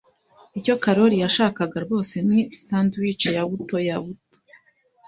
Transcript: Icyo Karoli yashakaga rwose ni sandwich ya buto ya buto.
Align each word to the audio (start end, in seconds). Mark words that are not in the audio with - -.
Icyo 0.59 0.75
Karoli 0.83 1.15
yashakaga 1.23 1.77
rwose 1.85 2.15
ni 2.29 2.39
sandwich 2.65 3.23
ya 3.35 3.43
buto 3.49 3.77
ya 3.87 3.97
buto. 4.03 4.37